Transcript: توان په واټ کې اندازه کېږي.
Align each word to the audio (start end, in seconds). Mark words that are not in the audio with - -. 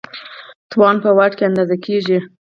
توان 0.71 0.95
په 1.03 1.09
واټ 1.17 1.33
کې 1.37 1.43
اندازه 1.49 1.75
کېږي. 1.85 2.19